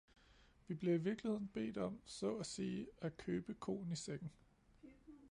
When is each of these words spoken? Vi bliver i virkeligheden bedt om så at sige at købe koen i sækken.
Vi 0.67 0.75
bliver 0.75 0.95
i 0.95 1.01
virkeligheden 1.01 1.47
bedt 1.53 1.77
om 1.77 2.01
så 2.05 2.35
at 2.35 2.45
sige 2.45 2.87
at 3.01 3.17
købe 3.17 3.53
koen 3.53 3.91
i 3.91 3.95
sækken. 3.95 4.31